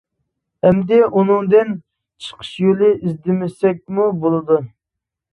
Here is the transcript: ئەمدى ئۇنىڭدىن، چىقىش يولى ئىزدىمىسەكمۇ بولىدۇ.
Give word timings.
ئەمدى 0.67 0.97
ئۇنىڭدىن، 1.19 1.75
چىقىش 2.27 2.49
يولى 2.61 2.89
ئىزدىمىسەكمۇ 2.93 4.07
بولىدۇ. 4.25 4.59